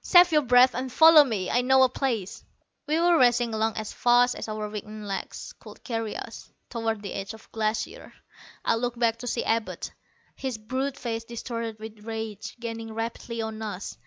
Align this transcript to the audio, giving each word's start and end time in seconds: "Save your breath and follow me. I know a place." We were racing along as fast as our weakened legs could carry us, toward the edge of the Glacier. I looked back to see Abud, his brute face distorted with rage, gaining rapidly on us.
"Save 0.00 0.32
your 0.32 0.40
breath 0.40 0.74
and 0.74 0.90
follow 0.90 1.22
me. 1.22 1.50
I 1.50 1.60
know 1.60 1.82
a 1.82 1.88
place." 1.90 2.42
We 2.86 2.98
were 2.98 3.18
racing 3.18 3.52
along 3.52 3.76
as 3.76 3.92
fast 3.92 4.34
as 4.34 4.48
our 4.48 4.66
weakened 4.70 5.06
legs 5.06 5.52
could 5.60 5.84
carry 5.84 6.16
us, 6.16 6.50
toward 6.70 7.02
the 7.02 7.12
edge 7.12 7.34
of 7.34 7.42
the 7.42 7.48
Glacier. 7.52 8.14
I 8.64 8.76
looked 8.76 8.98
back 8.98 9.18
to 9.18 9.26
see 9.26 9.44
Abud, 9.44 9.90
his 10.34 10.56
brute 10.56 10.96
face 10.96 11.24
distorted 11.24 11.78
with 11.78 12.06
rage, 12.06 12.56
gaining 12.58 12.94
rapidly 12.94 13.42
on 13.42 13.60
us. 13.60 13.98